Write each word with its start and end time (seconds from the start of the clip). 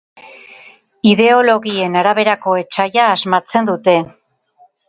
Ideologien 1.11 1.99
araberako 2.03 2.57
etsaia 2.65 3.07
asmatzen 3.19 3.73
dute. 3.73 3.99